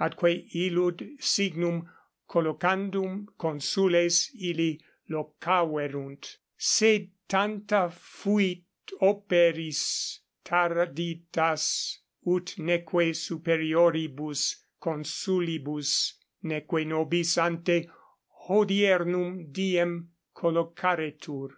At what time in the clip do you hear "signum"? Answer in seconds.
1.22-1.88